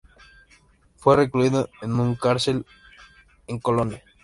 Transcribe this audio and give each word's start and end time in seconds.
Fue 0.95 1.15
recluido 1.15 1.69
en 1.83 1.91
una 1.93 2.17
cárcel 2.17 2.65
en 3.45 3.59
Colonia. 3.59 4.01